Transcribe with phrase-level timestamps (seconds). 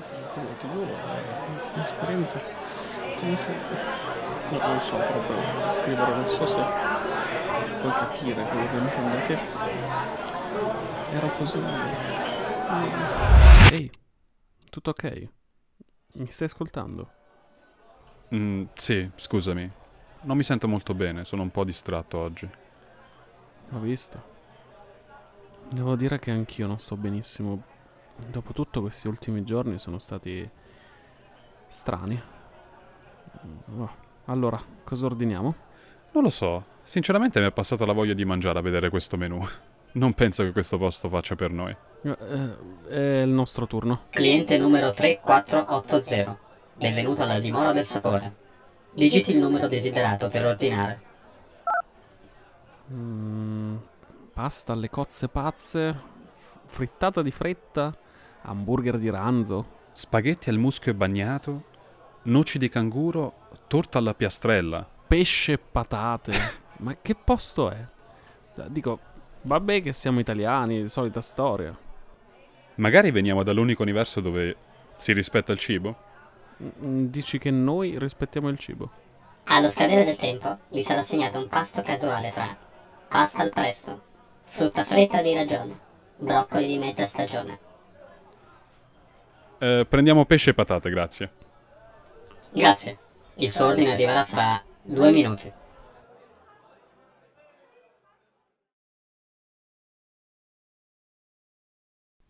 [0.00, 2.40] Ti giuro, ti giuro, è un'esperienza
[3.18, 3.52] come se...
[4.50, 6.62] No, non so proprio descrivere, non so se
[7.80, 9.38] puoi capire quello che intendo, che
[11.16, 11.62] ero così...
[13.72, 13.90] Ehi,
[14.70, 15.28] tutto ok?
[16.14, 17.10] Mi stai ascoltando?
[18.34, 19.70] Mm, sì, scusami.
[20.22, 22.48] Non mi sento molto bene, sono un po' distratto oggi.
[23.72, 24.22] Ho visto.
[25.68, 27.78] Devo dire che anch'io non sto benissimo.
[28.28, 30.48] Dopotutto questi ultimi giorni sono stati
[31.66, 32.20] strani.
[33.78, 33.90] Oh,
[34.26, 35.54] Allora, cosa ordiniamo?
[36.12, 39.40] Non lo so, sinceramente mi è passata la voglia di mangiare a vedere questo menù.
[39.92, 41.76] Non penso che questo posto faccia per noi.
[42.02, 42.16] Eh,
[42.88, 44.02] eh, è il nostro turno.
[44.10, 46.38] Cliente numero 3480.
[46.74, 48.36] Benvenuto alla dimora del sapore.
[48.92, 51.00] Digiti il numero desiderato per ordinare.
[52.92, 53.76] Mm,
[54.32, 56.00] pasta alle cozze pazze,
[56.66, 57.96] frittata di fretta,
[58.42, 59.78] hamburger di ranzo.
[59.92, 61.64] Spaghetti al muschio e bagnato,
[62.22, 64.86] noci di canguro, torta alla piastrella.
[65.06, 66.32] pesce e patate.
[66.80, 67.84] Ma che posto è?
[68.68, 68.98] Dico,
[69.42, 71.76] vabbè che siamo italiani, solita storia.
[72.76, 74.56] Magari veniamo dall'unico universo dove
[74.94, 75.96] si rispetta il cibo?
[76.62, 78.90] Mm, Dici che noi rispettiamo il cibo?
[79.44, 82.56] Allo scadere del tempo vi sarà assegnato un pasto casuale tra
[83.08, 84.00] pasta al presto,
[84.44, 85.78] frutta fredda di ragione,
[86.16, 87.58] broccoli di mezza stagione.
[89.60, 91.30] Eh, prendiamo pesce e patate, grazie.
[92.52, 92.98] Grazie.
[93.34, 95.52] Il suo ordine arriverà fra due minuti.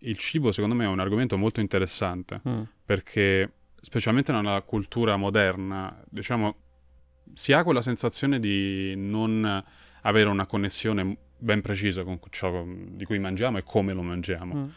[0.02, 2.62] Il cibo secondo me è un argomento molto interessante Mm.
[2.84, 6.56] perché specialmente nella cultura moderna, diciamo,
[7.34, 9.62] si ha quella sensazione di non
[10.02, 14.54] avere una connessione ben precisa con ciò di cui mangiamo e come lo mangiamo.
[14.54, 14.68] Mm.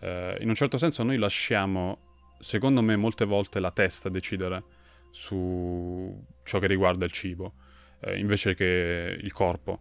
[0.00, 1.98] Eh, in un certo senso noi lasciamo,
[2.38, 4.62] secondo me, molte volte la testa decidere
[5.10, 7.54] su ciò che riguarda il cibo,
[8.00, 9.80] eh, invece che il corpo.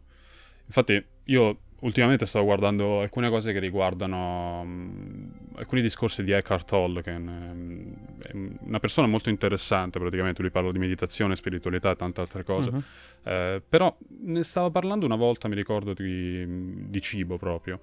[0.65, 7.01] Infatti io ultimamente stavo guardando alcune cose che riguardano mm, alcuni discorsi di Eckhart Tolle,
[7.03, 11.95] che è un- è una persona molto interessante, praticamente lui parla di meditazione, spiritualità e
[11.95, 12.71] tante altre cose.
[12.71, 12.83] Mhm.
[13.23, 17.79] Eh, però ne stavo parlando una volta, mi ricordo, di, di cibo proprio.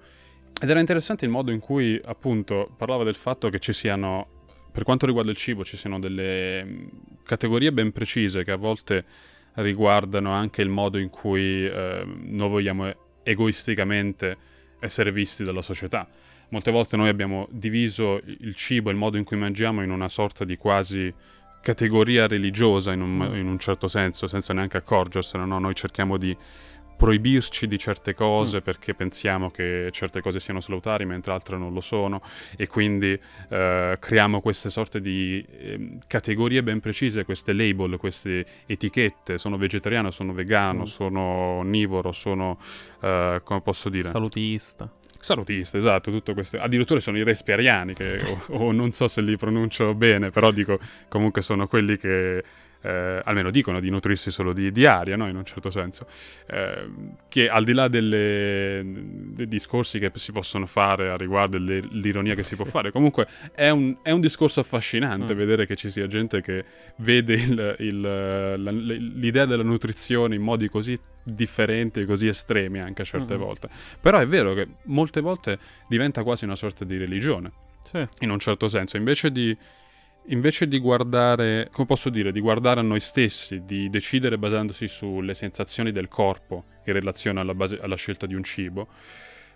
[0.61, 4.27] Ed era interessante il modo in cui, appunto, parlava del fatto che ci siano,
[4.71, 6.85] per quanto riguarda il cibo, ci siano delle mm,
[7.23, 9.05] categorie ben precise che a volte
[9.55, 12.91] riguardano anche il modo in cui eh, noi vogliamo
[13.23, 14.37] egoisticamente
[14.79, 16.07] essere visti dalla società.
[16.49, 20.45] Molte volte noi abbiamo diviso il cibo, il modo in cui mangiamo in una sorta
[20.45, 21.13] di quasi
[21.61, 25.59] categoria religiosa in un, in un certo senso, senza neanche accorgersene, no?
[25.59, 26.35] Noi cerchiamo di
[27.03, 31.81] proibirci di certe cose perché pensiamo che certe cose siano salutari mentre altre non lo
[31.81, 32.21] sono
[32.55, 33.19] e quindi
[33.49, 40.11] eh, creiamo queste sorte di ehm, categorie ben precise, queste label, queste etichette, sono vegetariano,
[40.11, 40.85] sono vegano, Mm.
[40.85, 42.57] sono onnivoro, sono,
[43.01, 44.89] eh, come posso dire, Salutista.
[45.19, 46.57] Salutista, esatto, tutto questo.
[46.59, 50.79] Addirittura sono i respiriani, che, o, o non so se li pronuncio bene, però dico,
[51.09, 52.43] comunque sono quelli che
[52.83, 55.27] eh, almeno dicono di nutrirsi solo di, di aria, no?
[55.27, 56.05] In un certo senso.
[56.47, 56.87] Eh,
[57.29, 62.43] che al di là delle, dei discorsi che si possono fare a riguardo dell'ironia che
[62.43, 65.37] si può fare, comunque è un, è un discorso affascinante Mm.
[65.37, 66.63] vedere che ci sia gente che
[66.97, 73.01] vede il- il- la- l'idea della nutrizione in modi così differenti e così estremi anche
[73.03, 73.39] a certe Mhm.
[73.39, 73.69] volte.
[74.01, 75.57] Però è vero che molte volte
[75.87, 77.51] diventa quasi una sorta di religione,
[77.83, 78.05] Sì.
[78.19, 79.55] in un certo senso, invece di,
[80.27, 85.33] invece di guardare, come posso dire, di guardare a noi stessi, di decidere basandosi sulle
[85.33, 88.87] sensazioni del corpo in relazione alla, base- alla scelta di un cibo,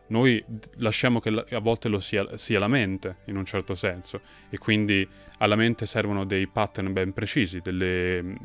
[0.08, 0.44] noi
[0.76, 5.06] lasciamo che a volte lo sia, sia la mente, in un certo senso, e quindi
[5.40, 8.36] alla mente servono dei pattern ben precisi, delle-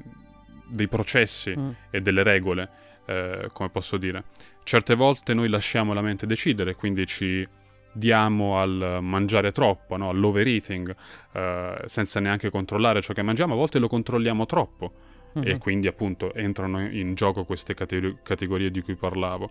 [0.69, 1.71] dei processi Mm.
[1.91, 2.69] e delle regole,
[3.07, 4.25] eh, come posso dire.
[4.65, 7.47] Certe volte noi lasciamo la mente decidere, quindi ci
[7.93, 10.09] diamo al mangiare troppo, no?
[10.11, 10.95] all'overeating,
[11.33, 14.93] eh, senza neanche controllare ciò che mangiamo, a volte lo controlliamo troppo
[15.35, 15.59] e Mhm.
[15.59, 19.51] quindi appunto entrano in gioco queste cate- categorie di cui parlavo.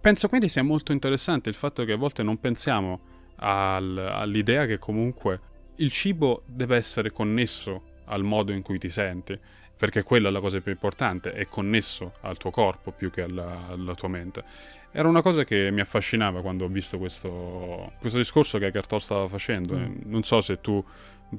[0.00, 3.00] Penso quindi sia molto interessante il fatto che a volte non pensiamo
[3.36, 5.40] al- all'idea che comunque
[5.76, 9.38] il cibo deve essere connesso al modo in cui ti senti,
[9.82, 13.66] perché quella è la cosa più importante, è connesso al tuo corpo più che alla,
[13.66, 14.44] alla tua mente.
[14.92, 19.00] Era una cosa che mi affascinava quando ho visto questo, questo discorso che Eckhart Tolle
[19.00, 19.76] stava facendo.
[19.76, 19.82] Mm.
[19.82, 20.84] e Non so se tu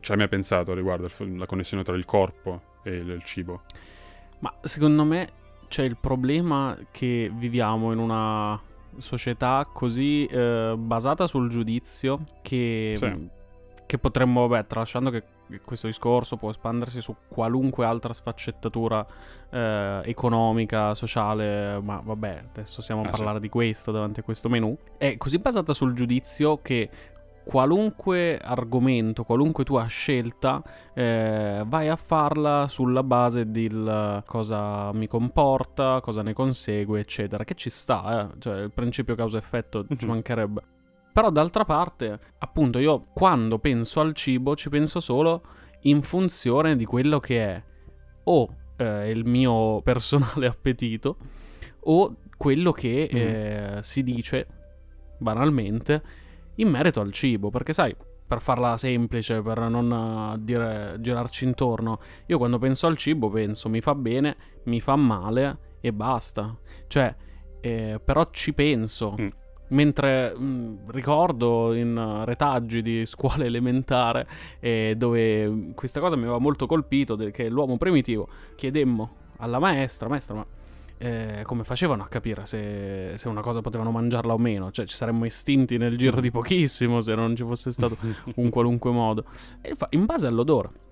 [0.01, 3.61] ci hai mai pensato riguardo la connessione tra il corpo e il, cibo.
[4.39, 5.29] Ma secondo me
[5.69, 8.61] c'è il problema che viviamo in una
[8.97, 13.05] società così eh, basata sul giudizio che, Sì.
[13.05, 13.41] che
[13.93, 15.23] che potremmo, vabbè, tralasciando che
[15.63, 19.05] questo discorso può espandersi su qualunque altra sfaccettatura
[19.49, 23.41] eh, economica, sociale, ma vabbè, adesso stiamo a Ah, parlare sì.
[23.41, 26.89] di questo davanti a questo menu, è così basata sul giudizio che
[27.45, 30.63] qualunque argomento, qualunque tua scelta,
[30.93, 33.69] eh, vai a farla sulla base di
[34.25, 37.43] cosa mi comporta, cosa ne consegue, eccetera.
[37.43, 38.39] Che ci sta, eh?
[38.39, 40.11] cioè il principio causa-effetto ci Mhm.
[40.11, 40.61] mancherebbe.
[41.13, 45.43] Però d'altra parte, appunto, io quando penso al cibo ci penso solo
[45.81, 47.63] in funzione di quello che è
[48.25, 51.17] o eh, il mio personale appetito
[51.81, 53.17] o quello che Mhm.
[53.19, 54.47] eh, si dice
[55.19, 56.01] banalmente
[56.55, 57.95] in merito al cibo, perché sai,
[58.25, 63.69] per farla semplice, per non eh, dire girarci intorno, io quando penso al cibo penso
[63.69, 66.57] mi fa bene, mi fa male e basta.
[66.87, 67.15] Cioè,
[67.61, 69.15] eh, però ci penso.
[69.19, 69.27] Mm.
[69.73, 74.27] Mentre mh, ricordo in retaggi di scuola elementare
[74.59, 80.35] eh, dove questa cosa mi aveva molto colpito, che l'uomo primitivo chiedemmo alla maestra, maestra
[80.35, 80.45] ma
[80.99, 84.71] eh, come facevano a capire se, se una cosa potevano mangiarla o meno?
[84.71, 87.97] Cioè ci saremmo estinti nel giro di pochissimo se non ci fosse stato
[88.35, 89.25] un qualunque modo.
[89.61, 90.82] E in base all'odore.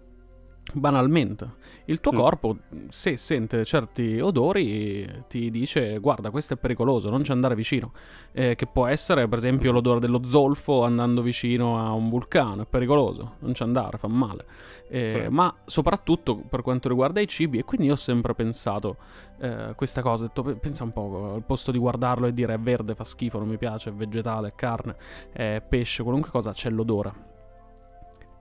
[0.73, 2.15] Banalmente, il tuo Mm.
[2.15, 2.57] corpo,
[2.89, 7.91] se sente certi odori, ti dice: Guarda, questo è pericoloso, non ci andare vicino.
[8.31, 12.65] Eh, che può essere, per esempio, l'odore dello zolfo andando vicino a un vulcano, è
[12.65, 14.45] pericoloso, non ci andare, fa male.
[14.87, 15.19] Eh, Sì.
[15.29, 18.95] Ma soprattutto per quanto riguarda i cibi, e quindi io ho sempre pensato
[19.39, 20.23] eh, questa cosa.
[20.23, 23.03] Ho detto, "Pe- pensa un po', al posto di guardarlo e dire è verde, fa
[23.03, 24.95] schifo, non mi piace, è vegetale, è carne,
[25.33, 27.29] è pesce, qualunque cosa, c'è l'odore.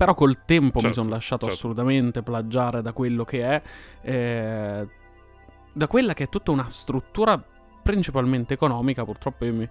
[0.01, 1.59] Però col tempo mi Certo, sono lasciato certo.
[1.61, 3.63] assolutamente plagiare da quello che è,
[4.01, 4.89] eh,
[5.75, 7.39] da quella che è tutta una struttura
[7.83, 9.05] principalmente economica.
[9.05, 9.69] Purtroppo io mi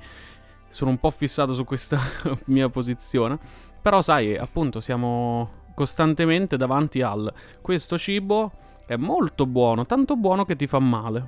[0.68, 1.98] sono un po' fissato su questa
[2.46, 3.40] mia posizione.
[3.82, 8.52] Però sai, appunto, siamo costantemente davanti al questo cibo
[8.86, 11.28] è molto buono, tanto buono che ti fa male.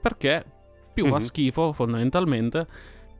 [0.00, 0.42] Perché
[0.94, 1.20] più fa Mhm.
[1.20, 2.66] schifo, fondamentalmente,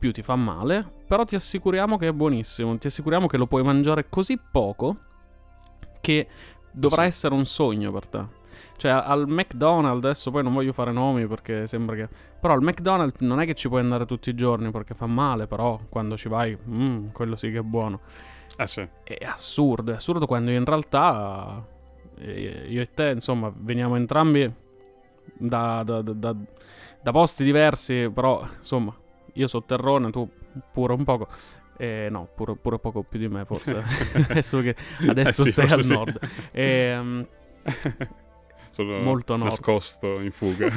[0.04, 3.62] più ti fa male, però ti assicuriamo che è buonissimo, ti assicuriamo che lo puoi
[3.62, 4.98] mangiare così poco
[6.02, 6.28] che
[6.70, 7.08] dovrà Sì.
[7.08, 8.22] essere un sogno per te.
[8.76, 12.08] Cioè al McDonald's, adesso poi non voglio fare nomi perché sembra che...
[12.38, 15.46] Però al McDonald's non è che ci puoi andare tutti i giorni perché fa male,
[15.46, 18.00] però quando ci vai, mm, quello sì che è buono.
[18.56, 18.86] Ah sì.
[19.04, 21.64] È assurdo, è assurdo quando in realtà
[22.18, 24.52] eh, io e te, insomma, veniamo entrambi
[25.38, 26.36] da- da- da-
[27.02, 28.94] da posti diversi, però insomma,
[29.34, 30.28] io sotterrone, tu
[30.72, 31.28] pure un poco.
[31.76, 33.82] Eh, no, pure, pure poco più di me forse.
[34.28, 34.74] adesso che
[35.08, 35.92] adesso Eh sì, stai al sì.
[35.92, 36.18] nord.
[36.52, 37.26] Ehm,
[38.74, 39.50] Sono Molto nord.
[39.50, 40.68] nascosto in fuga.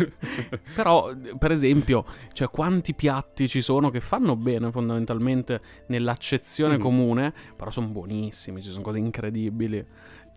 [0.76, 6.80] Però, per esempio, cioè, quanti piatti ci sono che fanno bene fondamentalmente nell'accezione Mm.
[6.80, 9.84] comune, però sono buonissimi, ci sono cose incredibili.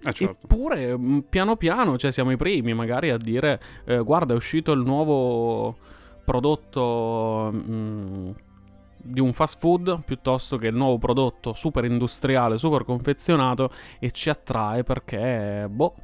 [0.05, 0.47] ah certo.
[0.47, 4.73] Eppure, mh, piano piano, cioè, siamo i primi magari a dire: eh, Guarda, è uscito
[4.73, 5.77] il nuovo
[6.31, 7.51] prodotto.
[7.53, 8.35] mh,
[9.03, 14.29] di un fast food piuttosto che il nuovo prodotto super industriale, super confezionato e ci
[14.29, 15.95] attrae perché, boh,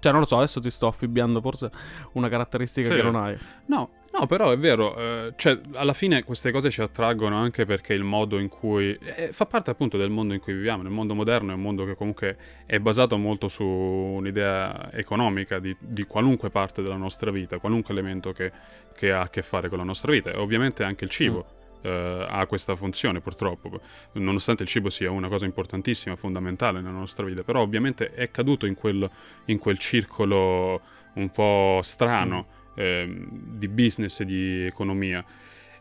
[0.00, 1.70] cioè non lo so, adesso ti sto affibbiando forse
[2.12, 2.94] una caratteristica Sì.
[2.94, 3.38] che non hai.
[3.68, 7.94] No, no, però è vero, eh, cioè, alla fine queste cose ci attraggono anche perché
[7.94, 8.96] il modo in cui...
[9.00, 11.84] eh, fa parte appunto del mondo in cui viviamo, nel mondo moderno è un mondo
[11.84, 12.36] che comunque
[12.66, 18.32] è basato molto su un'idea economica di, di qualunque parte della nostra vita, qualunque elemento
[18.32, 18.52] che,
[18.94, 21.44] che ha a che fare con la nostra vita, e ovviamente anche il cibo.
[21.82, 23.80] eh, ha questa funzione purtroppo,
[24.12, 28.66] nonostante il cibo sia una cosa importantissima, fondamentale nella nostra vita, però ovviamente è caduto
[28.66, 29.08] in quel,
[29.46, 30.80] in quel circolo
[31.14, 33.26] un po' strano ehm,
[33.58, 35.24] di business e di economia.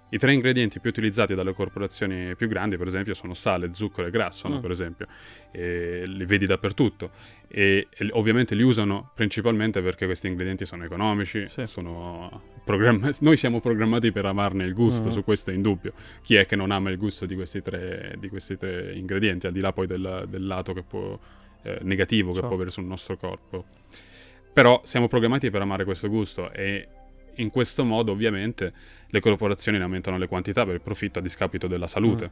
[0.07, 4.11] I tre ingredienti più utilizzati dalle corporazioni più grandi, per esempio, sono sale, zucchero e
[4.11, 4.57] grasso, no?
[4.57, 4.61] Mm.
[4.61, 5.07] per esempio.
[5.51, 7.09] E li vedi dappertutto.
[7.47, 11.65] E, e ovviamente li usano principalmente perché questi ingredienti sono economici, Sì.
[11.65, 15.11] sono programma- noi siamo programmati per amarne il gusto, Mm.
[15.11, 15.93] su questo è indubbio.
[16.21, 19.53] Chi è che non ama il gusto di questi tre, di questi tre ingredienti, al
[19.53, 21.19] di là poi del, del lato che può,
[21.63, 22.47] eh, negativo che Certo.
[22.47, 23.65] può avere sul nostro corpo?
[24.55, 26.87] Però siamo programmati per amare questo gusto e
[27.35, 28.71] in questo modo ovviamente
[29.05, 32.31] le corporazioni ne aumentano le quantità per il profitto a discapito della salute.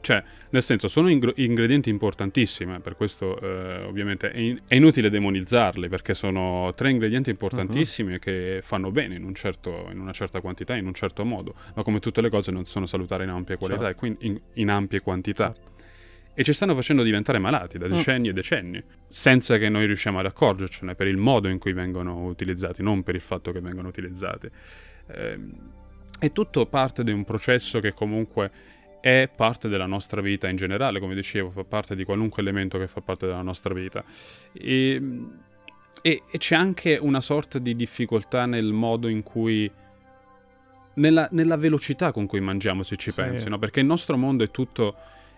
[0.00, 5.10] Cioè, nel senso, sono ingr- ingredienti importantissimi, per questo eh, ovviamente è, in- è inutile
[5.10, 10.40] demonizzarli, perché sono tre ingredienti importantissimi che fanno bene in, un certo- in una certa
[10.40, 13.58] quantità, in un certo modo, ma come tutte le cose non sono salutari in ampia
[13.58, 13.96] qualità Certo.
[13.96, 15.52] e quindi in, in ampie quantità.
[15.54, 15.72] Certo.
[16.34, 17.92] E ci stanno facendo diventare malati da Mm.
[17.92, 22.24] decenni e decenni, senza che noi riusciamo ad accorgercene per il modo in cui vengono
[22.24, 24.48] utilizzati, non per il fatto che vengono utilizzati.
[25.08, 25.52] Ehm,
[26.18, 28.50] è tutto parte di un processo che comunque
[29.00, 32.88] è parte della nostra vita in generale, come dicevo, fa parte di qualunque elemento che
[32.88, 34.02] fa parte della nostra vita.
[34.52, 35.00] E,
[36.02, 39.70] e, e c'è anche una sorta di difficoltà nel modo in cui...
[40.96, 43.16] Nella, nella velocità con cui mangiamo, se ci Sì.
[43.16, 43.58] pensi, no?
[43.58, 44.94] Perché il nostro mondo è tutto,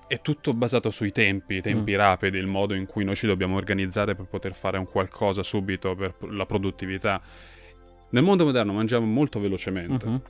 [0.08, 1.96] è tutto basato sui tempi, i tempi Mm.
[1.96, 5.94] rapidi, il modo in cui noi ci dobbiamo organizzare per poter fare un qualcosa subito
[5.94, 7.20] per la produttività.
[8.10, 10.06] Nel mondo moderno mangiamo molto velocemente.
[10.06, 10.22] Mhm.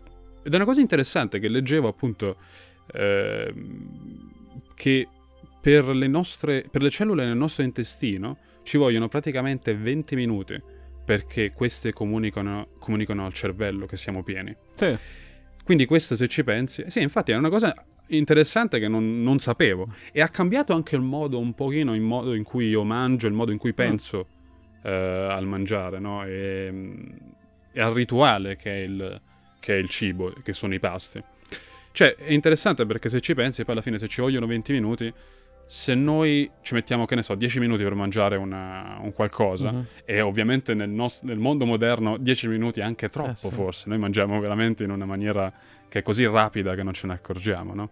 [0.43, 2.37] Ed è una cosa interessante che leggevo appunto
[2.93, 4.31] ehm,
[4.75, 5.09] che
[5.61, 10.61] per le, nostre, per le cellule nel nostro intestino ci vogliono praticamente 20 minuti
[11.05, 14.57] perché queste comunicano, comunicano al cervello che siamo pieni.
[14.75, 14.97] Sì.
[15.65, 16.85] Quindi questo se ci pensi...
[16.89, 17.75] Sì, infatti è una cosa
[18.09, 19.89] interessante che non, non sapevo.
[20.13, 23.33] E ha cambiato anche il modo un pochino, il modo in cui io mangio, il
[23.33, 24.27] modo in cui penso
[24.83, 26.25] eh, al mangiare, no?
[26.25, 26.73] E,
[27.73, 29.21] e al rituale che è, il,
[29.59, 31.23] che è il cibo, che sono i pasti.
[31.93, 35.13] Cioè, è interessante perché se ci pensi, poi alla fine se ci vogliono 20 minuti,
[35.67, 39.87] se noi ci mettiamo, che ne so, 10 minuti per mangiare una- un qualcosa, Mhm.
[40.05, 43.51] e ovviamente nel, nos- nel mondo moderno 10 minuti è anche troppo, Eh, sì.
[43.51, 43.89] forse.
[43.89, 45.53] Noi mangiamo veramente in una maniera
[45.89, 47.91] che è così rapida che non ce ne accorgiamo, no?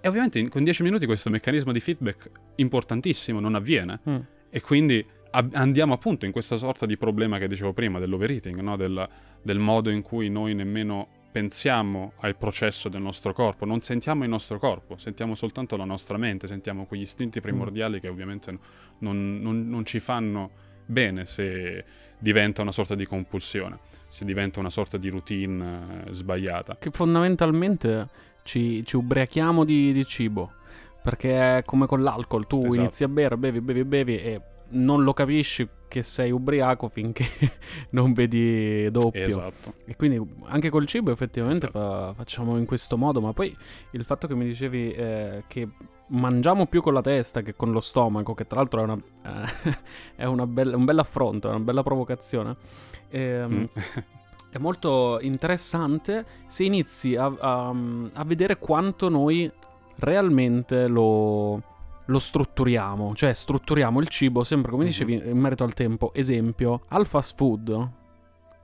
[0.00, 4.00] E ovviamente in- con 10 minuti questo meccanismo di feedback importantissimo non avviene.
[4.08, 4.16] Mm.
[4.50, 5.04] E quindi
[5.52, 8.76] andiamo appunto in questa sorta di problema che dicevo prima, dell'overeating, no?
[8.76, 9.06] del,
[9.42, 14.30] del modo in cui noi nemmeno pensiamo al processo del nostro corpo, non sentiamo il
[14.30, 18.58] nostro corpo, sentiamo soltanto la nostra mente, sentiamo quegli istinti primordiali che ovviamente
[19.00, 20.50] non, non- non ci fanno
[20.86, 21.84] bene se
[22.18, 26.78] diventa una sorta di compulsione, se diventa una sorta di routine eh, sbagliata.
[26.78, 28.08] Che fondamentalmente
[28.42, 30.52] ci, ci ubriachiamo di, di cibo.
[31.02, 32.74] Perché è come con l'alcol, tu Esatto.
[32.76, 34.40] inizi a bere, bevi, bevi, bevi e
[34.70, 37.24] non lo capisci che sei ubriaco finché
[37.90, 39.24] non vedi doppio.
[39.24, 39.74] Esatto.
[39.84, 41.78] E quindi anche col cibo effettivamente Esatto.
[41.78, 43.54] fa- facciamo in questo modo, ma poi
[43.92, 45.68] il fatto che mi dicevi eh, che
[46.08, 49.76] mangiamo più con la testa che con lo stomaco, che tra l'altro è, una, eh,
[50.16, 52.56] è una bella- un bel affronto, è una bella provocazione,
[53.08, 53.64] ehm, Mm.
[54.50, 57.74] è molto interessante se inizi a, a-
[58.14, 59.50] a vedere quanto noi
[59.96, 61.62] realmente lo,
[62.06, 64.88] lo strutturiamo, cioè strutturiamo il cibo sempre come Mhm.
[64.88, 66.12] dicevi in merito al tempo.
[66.14, 67.90] Esempio, al fast food,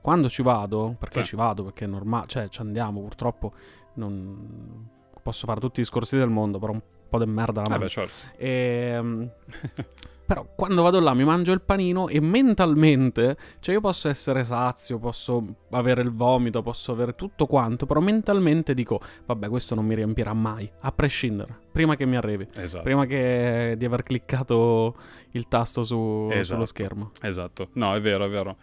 [0.01, 1.29] quando ci vado, perché Sì.
[1.29, 3.53] ci vado, perché è normale, cioè ci andiamo, purtroppo
[3.95, 4.87] non
[5.21, 7.83] posso fare tutti i discorsi del mondo, però un po' di merda la Eh mangio.
[7.85, 8.13] beh, certo.
[8.37, 9.31] Ehm,
[10.25, 14.97] però quando vado là mi mangio il panino e mentalmente, cioè io posso essere sazio,
[14.99, 19.95] posso avere il vomito, posso avere tutto quanto, però mentalmente dico, vabbè, questo non mi
[19.95, 22.83] riempirà mai, a prescindere, prima che mi arrivi, Esatto.
[22.83, 24.95] prima che di aver cliccato
[25.31, 26.43] il tasto su- Esatto.
[26.43, 27.11] sullo schermo.
[27.21, 28.57] Esatto, no, è vero, è vero.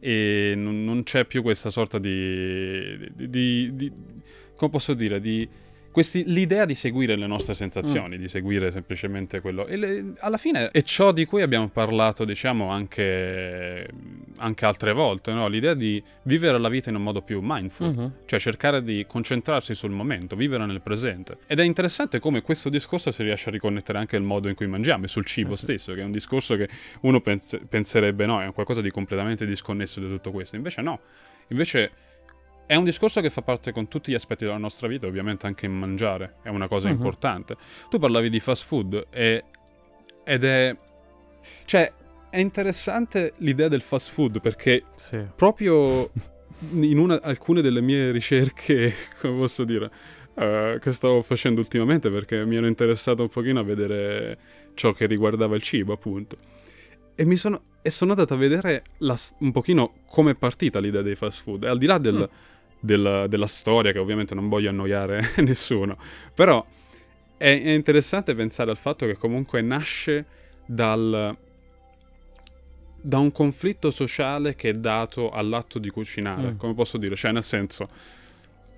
[0.00, 3.92] E non, non c'è più questa sorta di, di, di- di-
[4.56, 5.48] come posso dire, di
[5.94, 9.64] questi- l'idea di seguire le nostre sensazioni, di seguire semplicemente quello.
[9.68, 13.86] E le- alla fine è ciò di cui abbiamo parlato, diciamo, anche,
[14.38, 15.46] anche altre volte, no?
[15.46, 17.86] L'idea di vivere la vita in un modo più mindful.
[17.94, 18.12] Mhm.
[18.26, 21.36] Cioè cercare di concentrarsi sul momento, vivere nel presente.
[21.46, 24.66] Ed è interessante come questo discorso si riesce a riconnettere anche al modo in cui
[24.66, 25.62] mangiamo e sul cibo Eh sì.
[25.62, 26.68] stesso, che è un discorso che
[27.02, 30.56] uno pens- penserebbe no, è qualcosa di completamente disconnesso da tutto questo.
[30.56, 30.98] Invece no.
[31.48, 31.90] Invece
[32.66, 35.66] è un discorso che fa parte con tutti gli aspetti della nostra vita, ovviamente anche
[35.66, 36.94] in mangiare, è una cosa Mhm.
[36.94, 37.56] importante.
[37.90, 39.44] Tu parlavi di fast food e-
[40.24, 40.76] ed è...
[41.66, 41.92] Cioè,
[42.30, 45.22] è interessante l'idea del fast food perché Sì.
[45.36, 46.10] proprio
[46.72, 49.90] in una- alcune delle mie ricerche, come posso dire,
[50.36, 54.38] eh, che stavo facendo ultimamente perché mi ero interessato un pochino a vedere
[54.74, 56.36] ciò che riguardava il cibo, appunto.
[57.14, 61.02] E mi sono, e sono andato a vedere la un pochino come è partita l'idea
[61.02, 61.62] dei fast food.
[61.64, 62.52] E al di là del- Mm.
[62.84, 65.96] Del- della storia, che ovviamente non voglio annoiare nessuno,
[66.34, 66.64] però
[67.36, 70.24] è, è interessante pensare al fatto che comunque nasce
[70.66, 71.36] dal,
[73.00, 76.56] da un conflitto sociale che è dato all'atto di cucinare, Mm.
[76.56, 77.16] come posso dire?
[77.16, 77.88] Cioè, nel senso,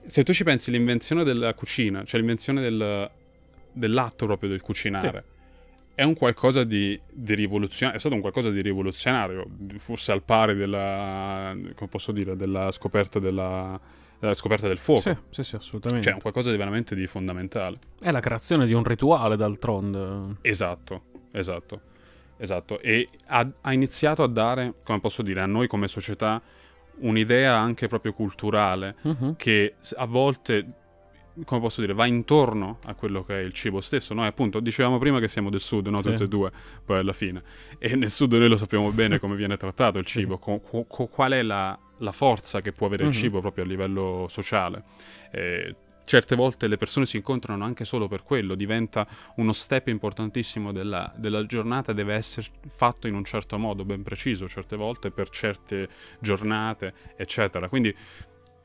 [0.06, 3.10] se tu ci pensi, l'invenzione della cucina, cioè l'invenzione del-
[3.72, 5.24] dell'atto proprio del cucinare,
[5.96, 9.46] è un qualcosa di, di rivoluzionario, è stato un qualcosa di rivoluzionario,
[9.78, 13.80] forse al pari della, come posso dire, della scoperta della,
[14.20, 15.00] della scoperta del fuoco.
[15.00, 16.04] Sì, sì, sì, assolutamente.
[16.04, 17.78] Cioè, è un qualcosa di veramente di fondamentale.
[17.98, 20.36] È la creazione di un rituale, d'altronde.
[20.42, 21.80] Esatto, esatto,
[22.36, 22.78] esatto.
[22.80, 26.40] E ha, ha iniziato a dare, come posso dire, a noi come società
[26.98, 29.36] un'idea anche proprio culturale Mhm.
[29.36, 30.66] che a volte,
[31.44, 34.14] come posso dire, va intorno a quello che è il cibo stesso.
[34.14, 35.98] Noi appunto dicevamo prima che siamo del sud, no?
[36.02, 36.10] Sì.
[36.10, 36.50] Tutte e due,
[36.84, 37.42] poi alla fine.
[37.78, 41.32] E nel sud noi lo sappiamo bene come viene trattato il cibo, co- co- qual
[41.32, 43.08] è la, la forza che può avere Mhm.
[43.10, 44.84] il cibo proprio a livello sociale.
[45.30, 45.74] Eh,
[46.04, 49.04] certe volte le persone si incontrano anche solo per quello, diventa
[49.36, 54.48] uno step importantissimo della, della, giornata, deve essere fatto in un certo modo, ben preciso,
[54.48, 55.88] certe volte per certe
[56.20, 57.68] giornate, eccetera.
[57.68, 57.92] Quindi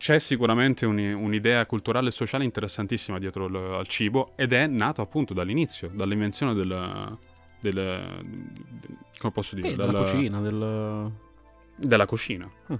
[0.01, 5.03] c'è sicuramente un, un'idea culturale e sociale interessantissima dietro l, al cibo ed è nato
[5.03, 7.17] appunto dall'inizio, dall'invenzione del...
[7.59, 9.69] del, del come posso dire?
[9.69, 11.11] Sì, della cucina, del...
[11.75, 12.51] Della cucina.
[12.71, 12.75] Mm.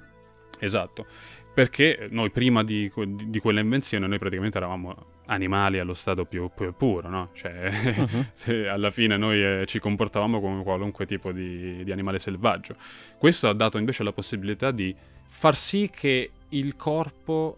[0.58, 1.06] Esatto
[1.54, 6.50] perché noi prima di, di, di, quella invenzione noi praticamente eravamo animali allo stato più,
[6.56, 7.30] più puro, no?
[7.34, 7.72] Cioè,
[8.46, 8.70] uh-huh.
[8.70, 12.76] alla fine noi eh, ci comportavamo come qualunque tipo di, di, animale selvaggio.
[13.18, 17.58] Questo ha dato invece la possibilità di far sì che il corpo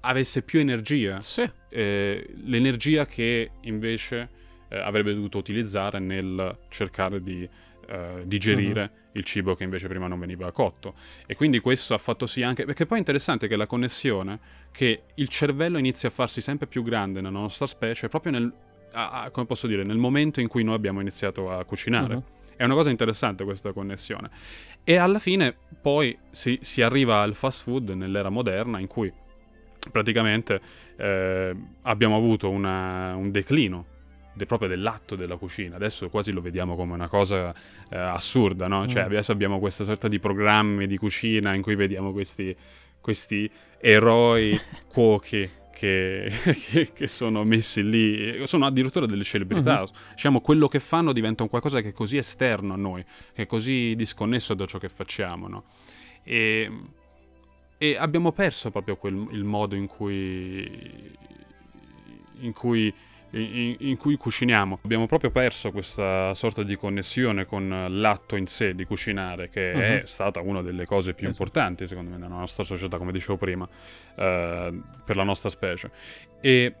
[0.00, 1.48] avesse più energia, sì.
[1.68, 4.28] eh, l'energia che invece
[4.68, 7.48] eh, avrebbe dovuto utilizzare nel cercare di
[7.88, 9.08] uh, digerire uh-huh.
[9.12, 10.94] il cibo che invece prima non veniva cotto.
[11.26, 12.64] E quindi questo ha fatto sì anche...
[12.64, 14.38] Perché poi è interessante che la connessione,
[14.70, 18.52] che il cervello inizia a farsi sempre più grande nella nostra specie proprio nel...
[18.92, 22.14] A, come posso dire, nel momento in cui noi abbiamo iniziato a cucinare.
[22.14, 22.24] Uh-huh.
[22.58, 24.30] È una cosa interessante questa connessione.
[24.82, 29.12] E alla fine poi si, si arriva al fast food nell'era moderna in cui
[29.92, 30.60] praticamente
[30.96, 33.86] eh, abbiamo avuto una, un declino
[34.34, 35.76] de, proprio dell'atto della cucina.
[35.76, 37.54] Adesso quasi lo vediamo come una cosa
[37.90, 38.88] eh, assurda, no?
[38.88, 39.06] Cioè, mm.
[39.06, 42.56] adesso abbiamo questa sorta di programmi di cucina in cui vediamo questi,
[43.00, 43.48] questi
[43.78, 44.58] eroi
[44.90, 45.48] cuochi
[45.78, 46.28] che,
[46.70, 49.76] che, che, sono messi lì, sono addirittura delle celebrità.
[49.76, 50.12] Mm-hmm.
[50.14, 53.46] Diciamo, quello che fanno diventa un qualcosa che è così esterno a noi, che è
[53.46, 55.64] così disconnesso da ciò che facciamo, no?
[56.24, 56.70] E,
[57.78, 61.16] e abbiamo perso proprio quel, il modo in cui,
[62.40, 62.92] in cui
[63.30, 64.80] in, in, cui cuciniamo.
[64.82, 69.80] Abbiamo proprio perso quessa sorta di connessione con l'atto in sé di cucinare, che uh-huh.
[69.80, 73.64] è stata una delle cose più importanti, secondo me, nella nostra società, come dicevo prima,
[73.64, 74.16] uh,
[75.04, 75.90] per la nostra specie.
[76.40, 76.74] E,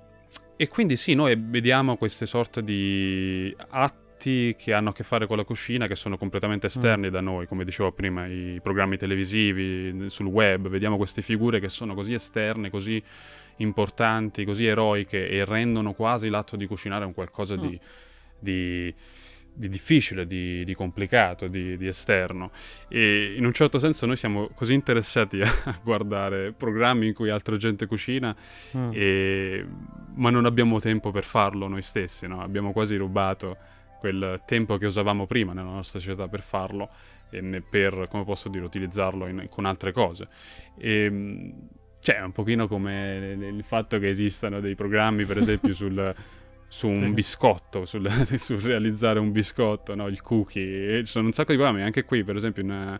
[0.56, 5.36] e quindi sì, noi vediamo queste sorte di atti che hanno a che fare con
[5.36, 6.70] la cucina, che sono completamente mm.
[6.70, 7.12] esterni mm.
[7.12, 11.94] da noi, come dicevo prima, i programmi televisivi, sul web, vediamo queste figure che sono
[11.94, 13.02] così esterne, così
[13.58, 17.60] importanti, così eroiche e rendono quasi l'atto di cucinare un qualcosa mm.
[17.60, 17.80] di,
[18.38, 18.94] di,
[19.52, 22.50] di, difficile, di, di complicato, di, esterno.
[22.88, 27.56] E in un certo senso noi siamo così interessati a, guardare programmi in cui altra
[27.56, 28.34] gente cucina,
[28.76, 28.90] mm.
[28.92, 29.66] e,
[30.14, 32.40] ma non abbiamo tempo per farlo noi stessi, no?
[32.40, 33.56] abbiamo quasi rubato
[33.98, 36.88] quel tempo che usavamo prima nella nostra società per farlo
[37.30, 40.28] e per, come posso dire, utilizzarlo in, con altre cose.
[40.76, 41.52] E,
[42.00, 46.14] cioè, un pochino come il fatto che esistano dei programmi, per esempio, sul,
[46.68, 48.08] su un biscotto, sul,
[48.38, 50.06] sul, realizzare un biscotto, no?
[50.06, 51.04] il cookie.
[51.04, 52.98] ci sono un sacco di programmi, anche qui, per esempio, in,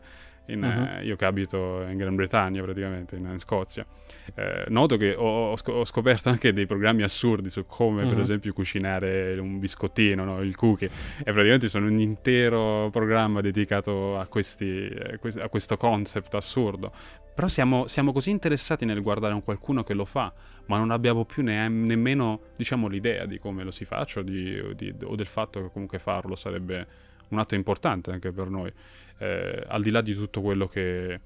[0.49, 1.05] in, uh-huh.
[1.05, 3.87] io che abito in Gran Bretagna, praticamente, in, in Scozia.
[4.35, 8.09] Eh, noto che ho, ho, scoperto anche dei programmi assurdi su come, uh-huh.
[8.09, 10.43] per esempio, cucinare un biscottino, no?
[10.43, 10.89] il cookie.
[11.19, 14.91] E praticamente sono un intero programma dedicato a, questi,
[15.41, 16.93] a questo concept assurdo.
[17.39, 20.33] Però siamo, siamo, così interessati nel guardare un qualcuno che lo fa,
[20.67, 24.61] ma non abbiamo più ne- nemmeno, diciamo, l'idea di come lo si faccia o, di,
[24.75, 26.87] di, o, del fatto che comunque farlo sarebbe
[27.29, 28.73] un atto importante anche per noi,
[29.19, 31.21] eh, al di là di tutto quello che,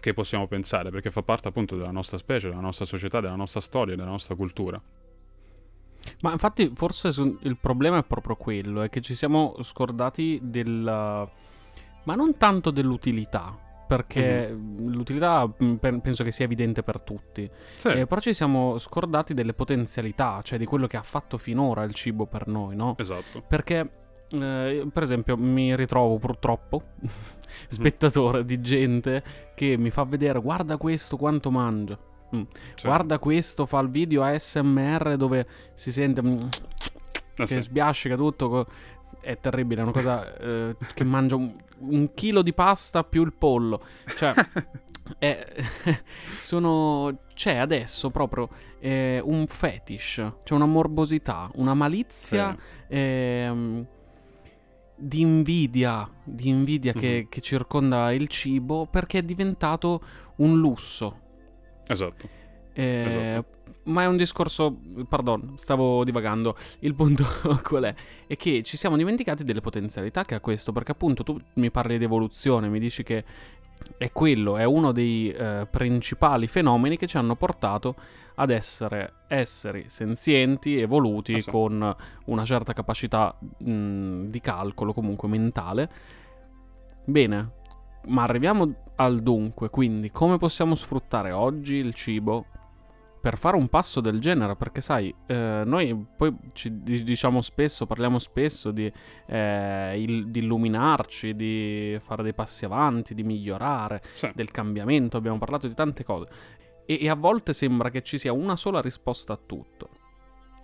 [0.00, 3.60] che possiamo pensare, perché fa parte appunto della nostra specie, della nostra società, della nostra
[3.60, 4.80] storia, della nostra cultura.
[6.20, 10.82] Ma infatti forse il problema è proprio quello, è che ci siamo scordati del...
[10.82, 14.92] ma non tanto dell'utilità, perché mm-hmm.
[14.92, 17.50] l'utilità mm, penso che sia evidente per tutti.
[17.74, 17.88] Sì.
[17.88, 21.94] Eh, però ci siamo scordati delle potenzialità, cioè di quello che ha fatto finora il
[21.94, 22.94] cibo per noi, no?
[22.98, 23.42] Esatto.
[23.42, 23.90] Perché,
[24.30, 26.82] eh, per esempio, mi ritrovo purtroppo
[27.68, 29.22] spettatore di gente
[29.54, 31.98] che mi fa vedere guarda questo quanto mangia.
[32.36, 32.42] Mm.
[32.74, 32.86] Sì.
[32.86, 36.40] Guarda questo, fa il video ASMR dove si sente mm,
[37.36, 37.60] ah, che sì.
[37.60, 38.66] sbiascica tutto.
[39.20, 43.32] È terribile, è una cosa eh, che mangia un, un chilo di pasta più il
[43.32, 43.82] pollo.
[44.16, 44.34] Cioè,
[45.18, 45.46] è,
[46.40, 52.94] sono, c'è adesso proprio eh, un fetish, c'è una morbosità, una malizia sì.
[52.94, 53.86] eh,
[54.98, 57.00] di invidia, di invidia mm-hmm.
[57.00, 57.28] che, mhm.
[57.28, 60.02] che circonda il cibo perché è diventato
[60.36, 61.20] un lusso.
[61.86, 62.28] Esatto.
[62.72, 63.58] Eh, esatto
[63.88, 64.78] ma è un discorso.
[65.08, 66.56] Pardon, stavo divagando.
[66.80, 67.24] Il punto
[67.64, 67.94] qual è?
[68.26, 71.98] È che ci siamo dimenticati delle potenzialità che ha questo, perché appunto tu mi parli
[71.98, 73.24] di evoluzione, mi dici che
[73.96, 77.94] è quello, è uno dei eh, principali fenomeni che ci hanno portato
[78.36, 81.50] ad essere esseri senzienti, evoluti, ah, sì.
[81.50, 85.90] con una certa capacità mh, di calcolo, comunque mentale.
[87.04, 87.50] Bene,
[88.06, 92.46] ma arriviamo al dunque, quindi come possiamo sfruttare oggi il cibo
[93.28, 98.18] per fare un passo del genere, perché sai, eh, noi poi ci diciamo spesso, parliamo
[98.18, 98.90] spesso di,
[99.26, 104.30] eh, il, di, illuminarci, di fare dei passi avanti, di migliorare, Sì.
[104.34, 106.26] del cambiamento, abbiamo parlato di tante cose.
[106.86, 109.90] E, e a volte sembra che ci sia una sola risposta a tutto.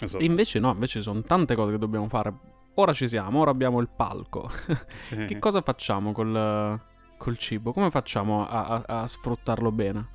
[0.01, 0.23] Esatto.
[0.23, 2.33] E invece no, invece ci sono tante cose che dobbiamo fare.
[2.77, 4.51] Ora ci siamo, ora abbiamo il palco.
[4.95, 5.23] Sì.
[5.27, 6.81] Che cosa facciamo col,
[7.19, 7.73] col cibo?
[7.73, 10.09] Come facciamo a, a- a sfruttarlo bene?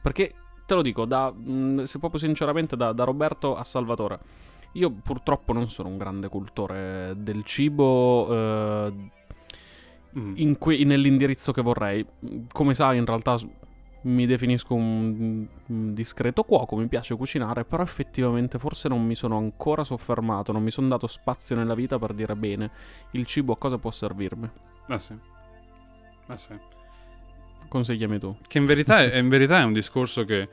[0.00, 0.32] Perché
[0.68, 4.18] te lo dico, da, mh, se proprio sinceramente, da, da Roberto a Salvatore.
[4.72, 8.92] Io purtroppo non sono un grande cultore del cibo eh,
[10.18, 10.32] Mm.
[10.36, 12.04] in que- nell'indirizzo che vorrei.
[12.52, 13.38] Come sai, in realtà
[14.02, 19.36] mi definisco un, un discreto cuoco, mi piace cucinare, però effettivamente forse non mi sono
[19.36, 22.70] ancora soffermato, non mi sono dato spazio nella vita per dire bene
[23.12, 24.48] il cibo a cosa può servirmi.
[24.88, 25.14] Ah, sì.
[26.26, 26.54] Ah, sì.
[27.68, 28.36] Consigliami tu.
[28.46, 30.48] Che in verità, è, in verità è un discorso che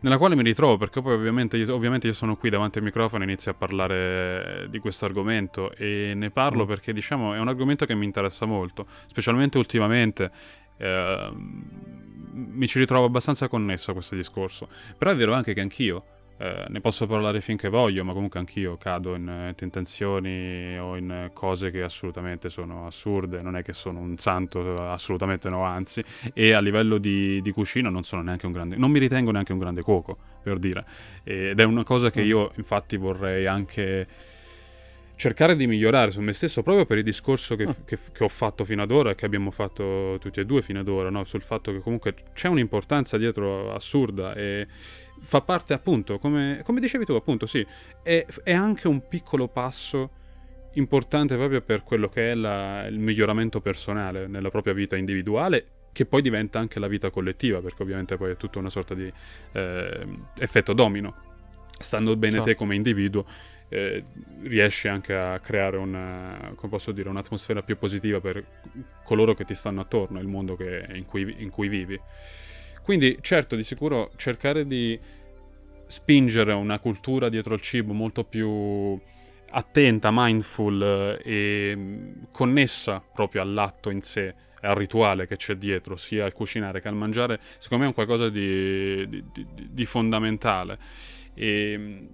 [0.00, 3.24] nella quale mi ritrovo perché poi ovviamente io, ovviamente io sono qui davanti al microfono
[3.24, 6.68] e inizio a parlare di questo argomento e ne parlo Mm.
[6.68, 10.30] perché diciamo è un argomento che mi interessa molto specialmente ultimamente
[10.76, 16.04] eh, mi ci ritrovo abbastanza connesso a questo discorso però è vero anche che anch'io
[16.40, 21.10] eh, ne posso parlare finché voglio ma comunque anch'io cado in eh, tentazioni o in
[21.10, 26.02] eh, cose che assolutamente sono assurde non è che sono un santo assolutamente no anzi
[26.32, 29.52] e a livello di, di cucina non sono neanche un grande non mi ritengo neanche
[29.52, 30.84] un grande cuoco per dire
[31.24, 32.26] ed è una cosa che Mm.
[32.26, 34.06] io infatti vorrei anche
[35.16, 37.70] cercare di migliorare su me stesso proprio per il discorso che, Mm.
[37.84, 40.78] che- che ho fatto fino ad ora e che abbiamo fatto tutti e due fino
[40.78, 41.24] ad ora no?
[41.24, 44.66] sul fatto che comunque c'è un'importanza dietro assurda e
[45.20, 47.64] fa parte appunto come, come dicevi tu appunto sì
[48.02, 50.10] è, è anche un piccolo passo
[50.74, 56.06] importante proprio per quello che è la- il miglioramento personale nella propria vita individuale che
[56.06, 59.10] poi diventa anche la vita collettiva perché ovviamente poi è tutta una sorta di
[59.52, 60.06] eh,
[60.38, 61.14] effetto domino
[61.78, 62.58] stando bene te Certo.
[62.58, 63.24] come individuo
[63.70, 64.02] eh,
[64.42, 68.42] riesci anche a creare una, come posso dire, un'atmosfera più positiva per
[69.04, 72.00] coloro che ti stanno attorno, il mondo che- in, cui, in cui vivi.
[72.88, 74.98] Quindi, certo, di sicuro cercare di
[75.88, 78.98] spingere una cultura dietro il cibo molto più
[79.50, 85.56] attenta, mindful eh, e mh, connessa proprio all'atto in sé e al rituale che c'è
[85.56, 89.68] dietro, sia al cucinare che al mangiare, secondo me è un qualcosa di, di- di-
[89.70, 90.78] di fondamentale.
[91.34, 92.08] E,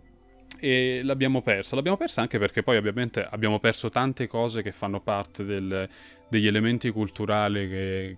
[0.58, 1.76] e l'abbiamo persa.
[1.76, 5.88] L'abbiamo persa anche perché poi ovviamente abbiamo perso tante cose che fanno parte del-
[6.28, 8.16] degli elementi culturali che,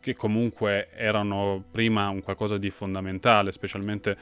[0.00, 4.16] che comunque erano prima un qualcosa di fondamentale, specialmente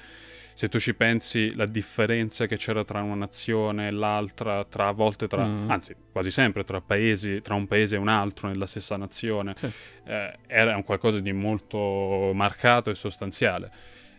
[0.54, 4.92] se tu ci pensi la differenza che c'era tra una nazione e l'altra, tra a
[4.92, 5.70] volte tra, Mm.
[5.70, 9.70] anzi quasi sempre tra paesi, tra un paese e un altro nella stessa nazione, Sì.
[10.04, 13.70] eh, era un qualcosa di molto marcato e sostanziale.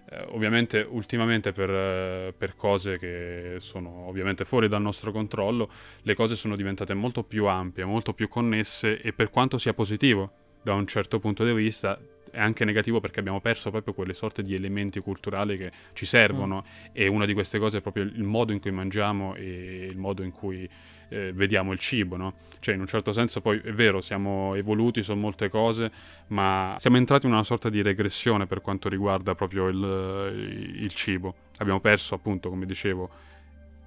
[0.09, 5.69] Eh, ovviamente ultimamente per, eh, per cose che sono ovviamente fuori dal nostro controllo,
[6.01, 10.31] le cose sono diventate molto più ampie, molto più connesse e per quanto sia positivo
[10.61, 11.99] da un certo punto di vista
[12.31, 16.63] è anche negativo perché abbiamo perso proprio quelle sorte di elementi culturali che ci servono
[16.93, 20.23] e una di queste cose è proprio il modo in cui mangiamo e il modo
[20.23, 20.67] in cui
[21.09, 22.35] eh, vediamo il cibo, no?
[22.59, 25.91] Cioè in un certo senso poi è vero, siamo evoluti su molte cose,
[26.27, 31.35] ma siamo entrati in una sorta di regressione per quanto riguarda proprio il, il cibo.
[31.57, 33.09] Abbiamo perso appunto, come dicevo,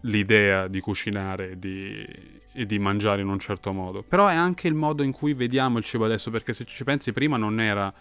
[0.02, 2.06] l'idea di cucinare di,
[2.54, 4.02] e di mangiare in un certo modo.
[4.02, 7.12] Però è anche il modo in cui vediamo il cibo adesso, perché se ci pensi
[7.12, 7.92] prima non era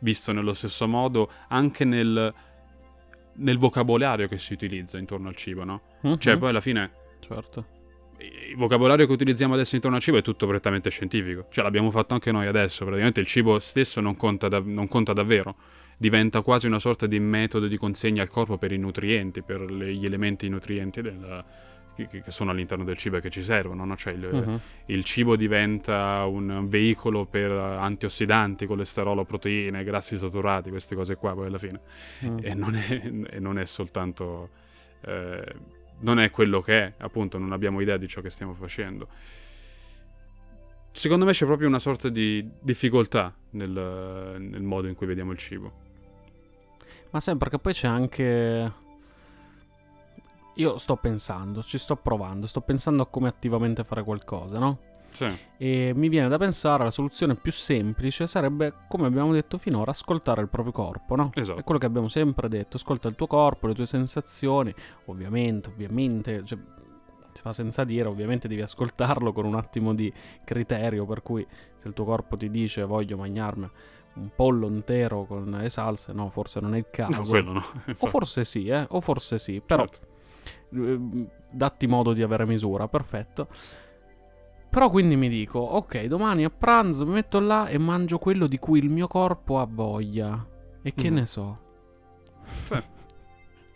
[0.00, 2.32] visto nello stesso modo anche nel,
[3.34, 5.82] nel vocabolario che si utilizza intorno al cibo, no?
[6.18, 6.38] Cioè Mhm.
[6.40, 6.90] poi alla fine
[7.20, 7.66] Certo.
[8.18, 11.46] il vocabolario che utilizziamo adesso intorno al cibo è tutto prettamente scientifico.
[11.50, 12.84] Cioè, l'abbiamo fatto anche noi adesso.
[12.84, 15.54] Praticamente il cibo stesso non conta, da- non conta davvero.
[15.98, 19.92] Diventa quasi una sorta di metodo di consegna al corpo per i nutrienti, per le-
[19.94, 21.44] gli elementi nutrienti del-
[22.06, 23.84] che, che- sono all'interno del cibo e che ci servono.
[23.84, 23.96] no?
[23.96, 24.60] Cioè, il, Mhm.
[24.86, 31.46] il cibo diventa un veicolo per antiossidanti, colesterolo, proteine, grassi saturati, queste cose qua poi
[31.46, 31.80] alla fine
[32.24, 32.38] Mm.
[32.42, 34.50] e non è, e non è soltanto
[35.02, 35.54] eh,
[36.00, 39.08] non è quello che è appunto non abbiamo idea di ciò che stiamo facendo
[40.92, 43.70] secondo me c'è proprio una sorta di difficoltà nel,
[44.38, 45.72] nel modo in cui vediamo il cibo
[47.10, 48.72] Ma sai, perché poi c'è anche.
[50.58, 54.78] Io sto pensando, ci sto provando, sto pensando a come attivamente fare qualcosa, no?
[55.10, 59.90] sì, E mi viene da pensare la soluzione più semplice sarebbe, come abbiamo detto finora,
[59.90, 61.30] ascoltare il proprio corpo, no?
[61.34, 64.74] esatto È quello che abbiamo sempre detto, ascolta il tuo corpo, le tue sensazioni,
[65.06, 66.58] ovviamente, ovviamente, cioè,
[67.32, 70.12] si fa senza dire, ovviamente devi ascoltarlo con un attimo di
[70.44, 73.70] criterio, per cui se il tuo corpo ti dice voglio mangiarmi
[74.14, 77.18] un pollo intero con le salse, no, forse non è il caso.
[77.18, 77.64] No, quello no.
[77.98, 80.07] O forse sì, eh, o forse sì, però Certo.
[80.74, 83.48] Eh, datti modo di avere misura, perfetto.
[84.70, 88.58] Però quindi mi dico, ok, domani a pranzo mi metto là e mangio quello di
[88.58, 90.46] cui il mio corpo ha voglia.
[90.82, 91.14] E che Mm.
[91.14, 91.58] ne so?
[92.64, 92.76] Sì.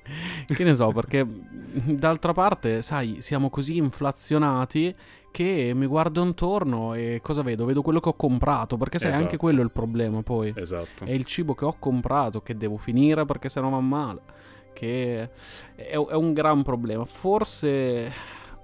[0.54, 4.94] che ne so, perché d'altra parte, sai, siamo così inflazionati
[5.30, 7.64] che mi guardo intorno e cosa vedo?
[7.64, 9.37] Vedo quello che ho comprato, perché sai, anche Esatto.
[9.38, 10.52] quello è il problema poi.
[10.54, 11.04] Esatto.
[11.04, 14.20] È il cibo che ho comprato che devo finire perché sennò va male.
[14.72, 15.30] Che
[15.74, 17.04] è, è un gran problema.
[17.04, 18.11] Forse,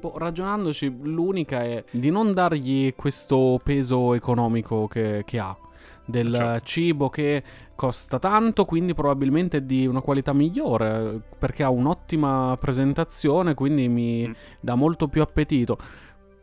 [0.00, 5.56] boh, ragionandoci, l'unica è di non dargli questo peso economico che, che ha.
[6.04, 6.64] Del Certo.
[6.66, 7.42] cibo che
[7.74, 14.26] costa tanto, quindi probabilmente è di una qualità migliore, perché ha un'ottima presentazione, quindi mi
[14.26, 14.32] Mm.
[14.60, 15.76] dà molto più appetito.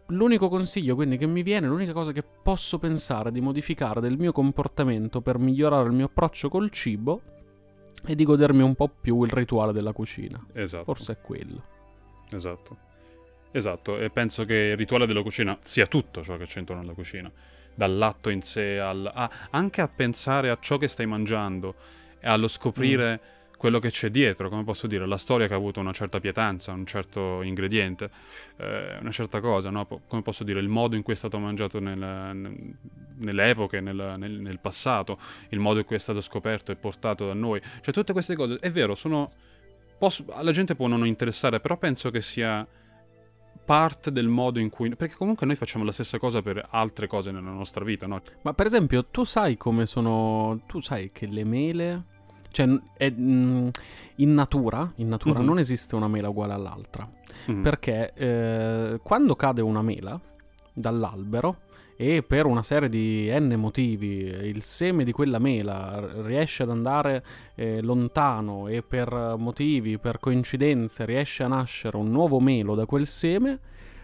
[0.10, 4.32] L'unico consiglio quindi che mi viene, l'unica cosa che posso pensare di modificare del mio
[4.32, 7.22] comportamento per migliorare il mio approccio col cibo
[8.06, 10.44] è di godermi un po' più il rituale della cucina.
[10.54, 10.84] Esatto.
[10.84, 11.64] Forse è quello.
[12.32, 12.78] Esatto.
[13.52, 16.94] Esatto, e penso che il rituale della cucina sia tutto ciò che c'è intorno alla
[16.94, 17.32] cucina.
[17.74, 19.10] Dall'atto in sé al...
[19.14, 21.76] a- anche a pensare a ciò che stai mangiando
[22.20, 23.20] e allo scoprire
[23.58, 26.72] quello che c'è dietro, come posso dire, la storia che ha avuto una certa pietanza,
[26.72, 28.10] un certo ingrediente,
[28.58, 29.86] eh, una certa cosa, no?
[30.08, 32.76] Come posso dire, il modo in cui è stato mangiato nel- nel-
[33.18, 35.18] nelle epoche, nel, nel- nel passato,
[35.50, 37.62] il modo in cui è stato scoperto e portato da noi.
[37.82, 39.32] Cioè tutte queste cose, è vero, sono...
[39.98, 42.68] posso- alla gente può non interessare, però penso che sia
[43.64, 44.96] parte del modo in cui...
[44.96, 48.22] Perché comunque noi facciamo la stessa cosa per altre cose nella nostra vita, no?
[48.44, 50.62] Ma per esempio, tu sai come sono.
[50.68, 52.04] Tu sai che le mele.
[52.56, 53.68] Cioè, è- mm,
[54.18, 55.46] in natura, in natura Mhm.
[55.46, 57.06] non esiste una mela uguale all'altra.
[57.52, 57.62] Mm.
[57.62, 60.18] Perché eh, quando cade una mela
[60.74, 61.58] dall'albero
[61.98, 67.24] e per una serie di n motivi il seme di quella mela riesce ad andare
[67.56, 73.06] eh, lontano e per motivi, per coincidenze riesce a nascere un nuovo melo da quel
[73.08, 73.60] seme,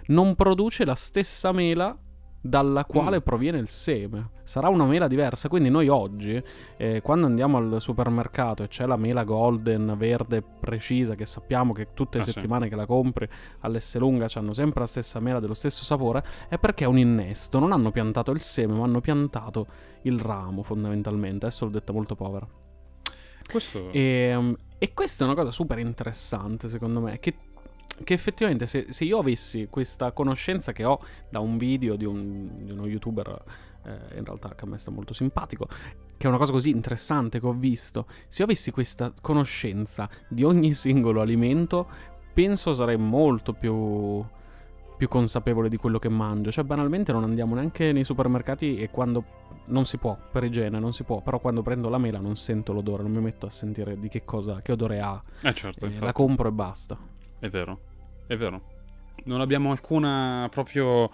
[0.08, 1.98] non produce la stessa mela
[2.44, 3.22] dalla quale Mm.
[3.22, 4.32] proviene il seme.
[4.44, 5.48] Sarà una mela diversa.
[5.48, 6.42] Quindi noi oggi,
[6.78, 11.90] eh, quando andiamo al supermercato e c'è la mela golden, verde, precisa, che sappiamo che
[11.94, 12.32] tutte le Ah, sì.
[12.34, 13.28] settimane che la compri
[13.60, 17.60] all'Esselunga hanno sempre la stessa mela dello stesso sapore, è perché è un innesto.
[17.60, 19.68] Non hanno piantato il seme, ma hanno piantato
[20.04, 21.46] il ramo, fondamentalmente.
[21.46, 22.48] Adesso l'ho detta molto povera.
[23.50, 23.90] Questo...
[23.92, 27.36] E, e questa è una cosa super interessante, secondo me, che,
[28.04, 32.66] che effettivamente se, se io avessi questa conoscenza che ho da un video di, un-
[32.66, 33.44] di uno youtuber,
[33.84, 35.68] eh, in realtà che a me sta molto simpatico,
[36.18, 40.44] che è una cosa così interessante che ho visto, se io avessi questa conoscenza di
[40.44, 41.88] ogni singolo alimento,
[42.34, 44.24] penso sarei molto più
[45.02, 46.52] più consapevole di quello che mangio.
[46.52, 49.24] Cioè, banalmente non andiamo neanche nei supermercati e quando
[49.66, 52.72] non si può, per igiene non si può, però quando prendo la mela non sento
[52.72, 55.20] l'odore, non mi metto a sentire di che cosa, che odore ha.
[55.42, 56.96] Eh certo, Eh, la compro e basta.
[57.40, 57.80] È vero,
[58.34, 58.62] è vero.
[59.26, 61.10] Non abbiamo alcuna proprio...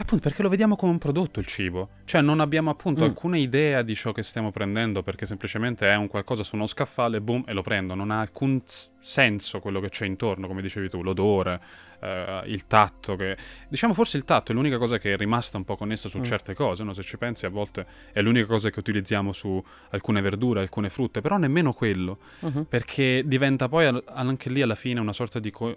[0.00, 1.88] Appunto perché lo vediamo come un prodotto il cibo.
[2.04, 3.08] Cioè non abbiamo appunto Mm.
[3.08, 7.20] alcuna idea di ciò che stiamo prendendo perché semplicemente è un qualcosa su uno scaffale,
[7.20, 7.96] boom, e lo prendo.
[7.96, 8.62] Non ha alcun
[9.00, 11.60] senso quello che c'è intorno, come dicevi tu, l'odore,
[11.98, 13.16] eh, il tatto.
[13.16, 13.36] Che...
[13.68, 16.22] Diciamo forse il tatto è l'unica cosa che è rimasta un po' connessa su Mm.
[16.22, 16.92] certe cose, no?
[16.92, 19.60] Se ci pensi a volte è l'unica cosa che utilizziamo su
[19.90, 22.66] alcune verdure, alcune frutte, però nemmeno quello Mhm.
[22.68, 25.76] perché diventa poi anche lì alla fine una sorta di, co-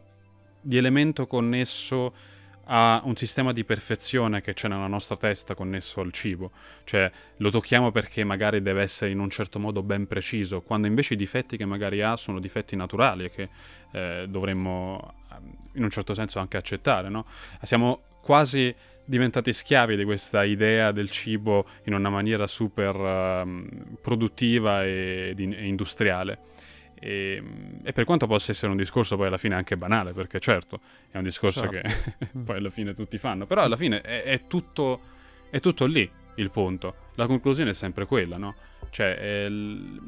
[0.62, 2.14] di elemento connesso
[2.74, 6.52] a un sistema di perfezione che c'è nella nostra testa connesso al cibo.
[6.84, 11.16] Cioè lo tocchiamo perché magari deve essere in un certo modo ben preciso, quando invece
[11.16, 13.50] i difetti che magari ha sono difetti naturali e che
[13.92, 17.10] eh, dovremmo ehm, in un certo senso anche accettare.
[17.10, 17.26] No?
[17.62, 24.86] Siamo quasi diventati schiavi di questa idea del cibo in una maniera super ehm, produttiva
[24.86, 26.50] e, e industriale.
[27.04, 27.42] E,
[27.82, 31.18] e per quanto possa essere un discorso poi alla fine anche banale, perché certo è
[31.18, 31.90] un discorso Certo.
[32.22, 35.00] che poi alla fine tutti fanno, però alla fine è, è tutto,
[35.50, 36.96] è tutto lì il punto.
[37.16, 38.54] La conclusione è sempre quella, no?
[38.92, 40.00] Cioè, è, il-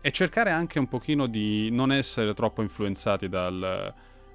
[0.00, 3.94] è cercare anche un pochino di non essere troppo influenzati dal,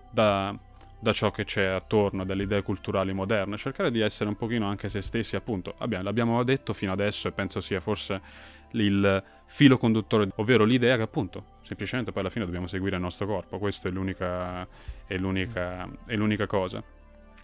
[0.10, 0.58] da,
[0.99, 4.88] da ciò che c'è attorno, dalle idee culturali moderne, cercare di essere un pochino anche
[4.88, 5.75] se stessi, appunto.
[5.80, 8.21] Abbiamo- l'abbiamo detto fino adesso e penso sia forse
[8.73, 13.25] il filo conduttore, ovvero l'idea che appunto semplicemente poi alla fine dobbiamo seguire il nostro
[13.25, 14.67] corpo, questa è l'unica,
[15.05, 16.84] è l'unica, è l'unica cosa.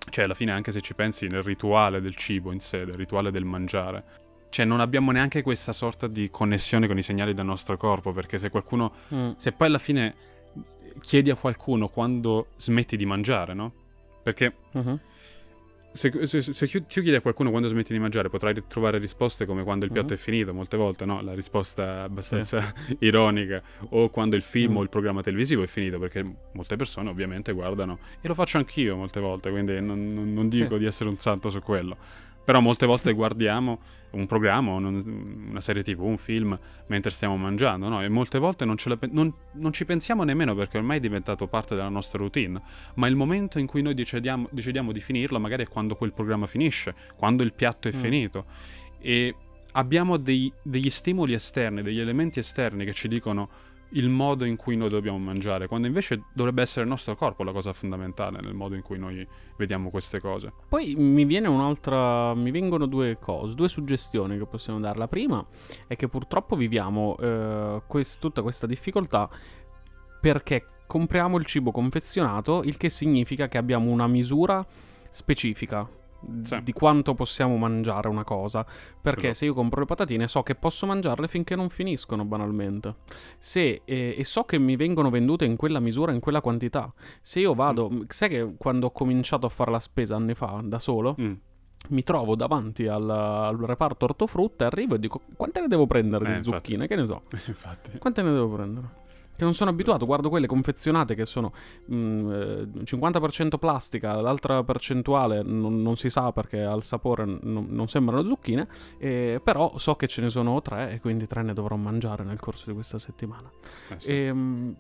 [0.09, 3.29] Cioè alla fine anche se ci pensi nel rituale del cibo in sé, del rituale
[3.31, 4.03] del mangiare,
[4.49, 8.39] cioè non abbiamo neanche questa sorta di connessione con i segnali del nostro corpo, perché
[8.39, 9.31] se qualcuno Mm.
[9.35, 10.15] se poi alla fine
[11.01, 13.71] chiedi a qualcuno quando smetti di mangiare, no?
[14.23, 14.99] Perché Mhm.
[15.97, 19.63] Se, se, se tu chiedi a qualcuno quando smetti di mangiare, potrai trovare risposte come
[19.63, 20.13] quando il piatto Mhm.
[20.13, 21.21] è finito, molte volte, no?
[21.21, 23.62] La risposta abbastanza ironica.
[23.89, 24.77] O quando il film Mm.
[24.77, 27.99] o il programma televisivo è finito, perché molte persone ovviamente guardano.
[28.21, 30.79] E lo faccio anch'io molte volte, quindi non, non- non dico Sì.
[30.79, 31.97] di essere un santo su quello.
[32.47, 33.79] Però molte volte guardiamo
[34.12, 38.01] un programma, un- una serie tv, un film, mentre stiamo mangiando, no?
[38.01, 40.99] E molte volte non, ce la pe- non- non ci pensiamo nemmeno perché ormai è
[41.01, 42.62] diventato parte della nostra routine.
[42.93, 46.45] Ma il momento in cui noi decidiamo, decidiamo di finirlo magari è quando quel programma
[46.47, 47.99] finisce, quando il piatto è Mm.
[47.99, 48.45] finito.
[49.01, 49.36] E
[49.73, 53.49] abbiamo dei- degli stimoli esterni, degli elementi esterni che ci dicono
[53.91, 57.52] il modo in cui noi dobbiamo mangiare, quando invece dovrebbe essere il nostro corpo la
[57.52, 59.26] cosa fondamentale nel modo in cui noi
[59.58, 60.52] vediamo queste cose.
[60.67, 62.34] Poi mi viene un'altra.
[62.34, 64.97] Mi vengono due cose, due suggestioni che possiamo dare.
[64.97, 65.45] La prima
[65.88, 69.30] è che purtroppo viviamo eh, quest- tutta questa difficoltà
[70.19, 74.65] perché compriamo il cibo confezionato, il che significa che abbiamo una misura
[75.10, 75.88] specifica.
[76.41, 76.62] Sì.
[76.63, 78.65] Di quanto possiamo mangiare una cosa.
[79.01, 79.34] Perché Esatto.
[79.36, 82.95] se io compro le patatine so che posso mangiarle finché non finiscono, banalmente.
[83.38, 86.91] Se, eh, e so che mi vengono vendute in quella misura, in quella quantità.
[87.21, 88.01] Se io vado, Mm.
[88.10, 91.34] sai che quando ho cominciato a fare la spesa anni fa da solo, Mm.
[91.89, 96.25] mi trovo davanti al, al reparto ortofrutta e arrivo e dico quante ne devo prendere
[96.25, 96.56] Eh, di infatti.
[96.56, 97.97] zucchine, che ne so, Infatti.
[97.99, 98.88] quante ne devo prendere?
[99.38, 101.54] Che non sono abituato, guardo quelle confezionate che sono
[101.93, 107.88] mm, eh, 50% plastica, l'altra percentuale non, non si sa perché al sapore non, non
[107.88, 111.76] sembrano zucchine, eh, però so che ce ne sono tre e quindi tre ne dovrò
[111.76, 113.47] mangiare nel corso di questa settimana.
[113.89, 114.10] Eh, sì.
[114.12, 114.76] Ehm,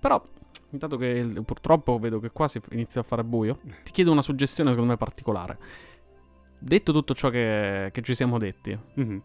[0.00, 0.22] però,
[0.70, 4.70] intanto che purtroppo vedo che qua si inizia a fare buio, ti chiedo una suggestione
[4.70, 5.58] secondo me particolare.
[6.58, 9.22] Detto tutto ciò che, che ci siamo detti, Mhm.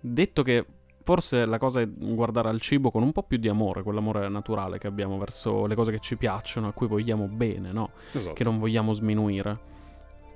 [0.00, 0.64] detto che
[1.06, 4.78] forse la cosa è guardare al cibo con un po' più di amore, quell'amore naturale
[4.78, 7.90] che abbiamo verso le cose che ci piacciono, a cui vogliamo bene, no?
[8.10, 8.32] Esatto.
[8.34, 9.74] Che non vogliamo sminuire.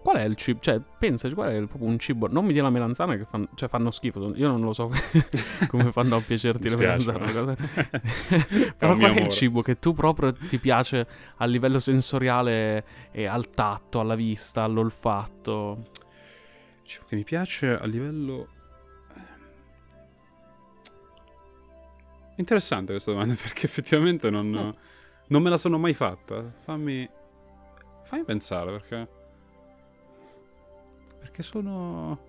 [0.00, 0.60] Qual è il cibo?
[0.62, 2.28] Cioè, pensaci, qual è il- proprio un cibo?
[2.28, 4.32] Non mi dire la melanzana che fan- cioè, fanno schifo.
[4.36, 4.90] Io non lo so
[5.66, 7.56] come fanno a piacerti le melanzane.
[8.78, 9.28] Però qual mio è il amore.
[9.30, 11.04] cibo che tu proprio ti piace
[11.36, 15.82] a livello sensoriale e al tatto, alla vista, all'olfatto?
[16.84, 18.46] Cibo che mi piace a livello...
[22.40, 24.70] Interessante questa domanda perché effettivamente non, Mm.
[25.28, 26.42] non me la sono mai fatta.
[26.60, 27.08] Fammi,
[28.04, 29.08] fammi pensare perché...
[31.18, 32.28] Perché sono...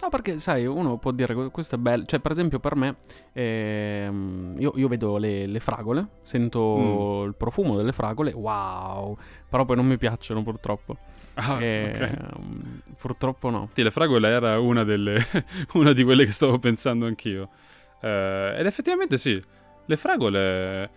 [0.00, 2.04] No, perché sai, uno può dire que- questo è bello.
[2.04, 2.98] Cioè, per esempio, per me,
[3.32, 7.26] ehm, io, io vedo le, le fragole, sento Mm.
[7.26, 9.16] il profumo delle fragole, wow.
[9.48, 10.96] Però poi non mi piacciono purtroppo.
[11.34, 12.00] Ah, Eh, ok.
[12.00, 13.70] Ehm, Purtroppo no.
[13.74, 15.18] Sì, la fragola era una, delle,
[15.74, 17.48] una di quelle che stavo pensando anch'io.
[18.00, 19.40] Eh, ed effettivamente sì,
[19.86, 20.90] le fragole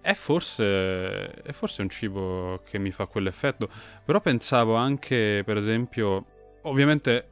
[0.00, 3.68] è forse, è forse un cibo che mi fa quell'effetto.
[4.04, 6.24] Però pensavo anche, per esempio,
[6.62, 7.28] ovviamente,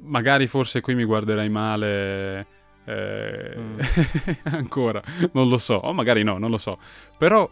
[0.00, 2.46] magari forse qui mi guarderai male.
[2.84, 3.78] eh, Mm.
[4.52, 6.78] ancora, non lo so, o magari no, non lo so.
[7.18, 7.48] Però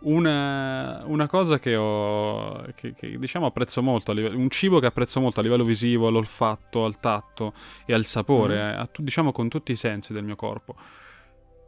[0.00, 4.86] una, una cosa che ho, che, che, diciamo apprezzo molto, a livello- un cibo che
[4.86, 7.52] apprezzo molto a livello visivo, all'olfatto, al tatto
[7.84, 8.58] e al sapore, Mm.
[8.58, 10.76] eh, a diciamo con tutti i sensi del mio corpo,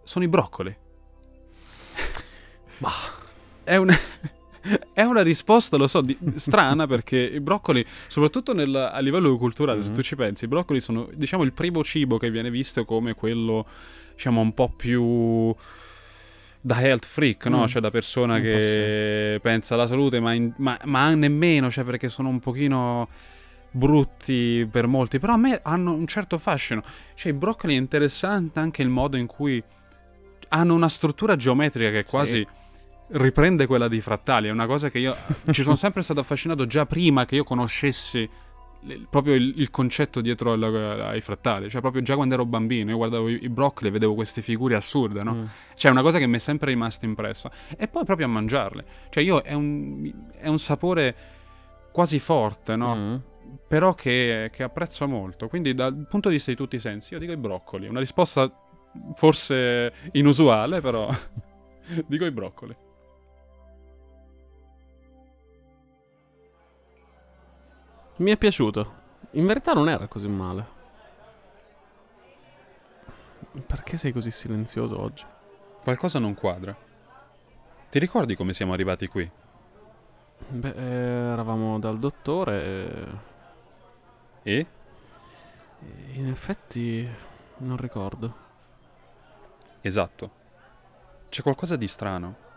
[0.04, 0.74] sono i broccoli.
[2.78, 2.90] Ma
[3.62, 3.94] È una,
[4.92, 9.82] è una risposta, lo so, di- strana perché i broccoli, soprattutto nel- a livello culturale,
[9.82, 9.94] se Mhm.
[9.94, 13.66] tu ci pensi, i broccoli sono, diciamo, il primo cibo che viene visto come quello,
[14.14, 15.54] diciamo, un po' più
[16.60, 17.62] da health freak, no?
[17.62, 17.66] Mm.
[17.66, 22.08] Cioè da persona po' che pensa alla salute, ma, in- ma, ma nemmeno, cioè perché
[22.08, 23.08] sono un pochino
[23.72, 26.82] brutti per molti, però a me hanno un certo fascino.
[27.14, 29.62] Cioè i broccoli è interessante anche il modo in cui
[30.48, 32.10] hanno una struttura geometrica che Sì.
[32.10, 32.46] quasi
[33.12, 34.48] riprende quella dei frattali.
[34.48, 35.16] È una cosa che io
[35.52, 38.28] ci sono sempre stato affascinato già prima che io conoscessi
[39.08, 41.68] proprio il, il concetto dietro alla- ai frattali.
[41.68, 44.74] Cioè, proprio già quando ero bambino, io guardavo i, i broccoli e vedevo queste figure
[44.74, 45.34] assurde, no?
[45.34, 45.44] Mm.
[45.74, 47.50] Cioè, è una cosa che mi è sempre rimasta impressa.
[47.76, 48.84] E poi proprio a mangiarle.
[49.10, 51.16] Cioè, io è un, è un sapore
[51.92, 52.94] quasi forte, no?
[52.94, 53.16] Mm.
[53.66, 55.48] Però che, che apprezzo molto.
[55.48, 57.86] Quindi, dal punto di vista di tutti i sensi, io dico i broccoli.
[57.86, 58.50] Una risposta
[59.14, 61.08] forse inusuale, però
[62.06, 62.74] dico i broccoli.
[68.20, 68.98] Mi è piaciuto.
[69.32, 70.78] In verità non era così male.
[73.66, 75.24] Perché sei così silenzioso oggi?
[75.82, 76.76] Qualcosa non quadra.
[77.88, 79.28] Ti ricordi come siamo arrivati qui?
[80.48, 83.06] Beh, eh, eravamo dal dottore.
[84.42, 84.52] E?
[84.52, 84.66] e
[86.12, 87.08] In effetti
[87.58, 88.34] non ricordo.
[89.80, 90.30] Esatto.
[91.30, 92.48] C'è qualcosa di strano.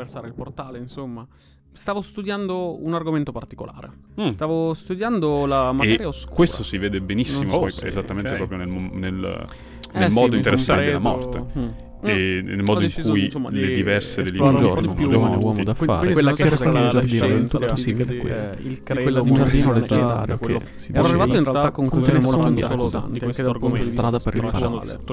[0.00, 1.26] Attraversare il portale, insomma.
[1.72, 3.90] Stavo studiando un argomento particolare.
[4.20, 4.30] Mm.
[4.30, 6.34] Stavo studiando la materia E oscura.
[6.34, 8.36] questo si vede benissimo so poi esattamente ok.
[8.36, 9.46] proprio nel, nel-
[9.92, 11.44] Eh, nel sì, modo mi interessante della morte.
[11.58, 11.68] Mm.
[12.02, 15.34] E nel modo in deciso, cui insomma, le diverse religioni, un po' di più giovane
[15.36, 15.86] uomo uomo d'affari.
[15.86, 18.56] d'affari, Quella con che il la giardino è scienza, molto simile a eh, questo.
[18.62, 21.70] il E credo quella di un molto giardino leggendario che si Ero arrivato in realtà
[21.70, 23.86] conclusioni nessuno molto interessa interessanti di questo argomento.
[23.86, 24.34] Strada per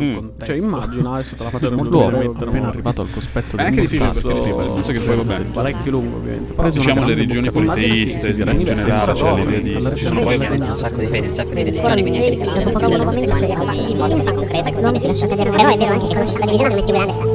[0.03, 0.13] Mm.
[0.15, 0.45] contesto.
[0.45, 4.21] Cioè immagina, adesso te la faccio breve, appena arrivato al cospetto È del anche difficile
[4.21, 6.53] perché nel senso che poi, vabbè, parecchio lungo ovviamente.
[6.79, 10.21] diciamo le religioni di politeiste in generale, sì, cioè l'idea di ci sono
[10.67, 12.65] un sacco di fede, un sacco di religioni, quindi è difficile le
[13.17, 15.51] in e.
[15.57, 17.25] Però è vero anche che conoscendo la divisione è più grande, sta.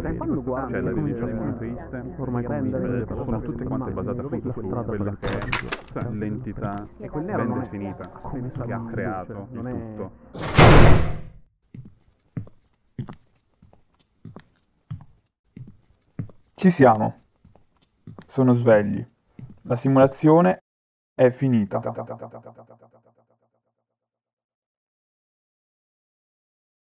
[0.00, 4.20] È Quando guardi cioè le come religioni dire, politeiste ormai eh, sono tutte quante basate
[4.20, 5.48] appunto su quella che è
[5.92, 8.10] cioè, l'entità ben definita
[8.64, 10.10] che ha creato il tutto.
[16.54, 17.14] Ci siamo.
[18.26, 19.06] Sono svegli.
[19.62, 20.64] La simulazione
[21.14, 21.80] è finita.